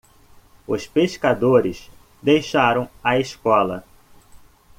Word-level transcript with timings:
Os 0.65 0.87
pescadores 0.87 1.87
deixaram 2.23 2.89
a 3.03 3.19
escola. 3.19 3.83